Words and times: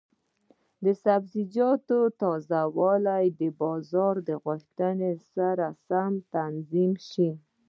د 0.83 0.85
سبزیجاتو 1.03 1.99
تازه 2.21 2.61
والي 2.77 3.25
د 3.39 3.41
بازار 3.61 4.15
د 4.27 4.29
غوښتنې 4.43 5.11
سره 5.33 5.67
سم 5.87 6.11
تنظیم 6.33 6.91
شي. 7.09 7.29